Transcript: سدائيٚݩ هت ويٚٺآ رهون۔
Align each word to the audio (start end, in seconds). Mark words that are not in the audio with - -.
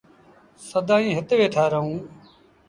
سدائيٚݩ 0.69 1.15
هت 1.17 1.29
ويٚٺآ 1.37 1.65
رهون۔ 1.73 1.99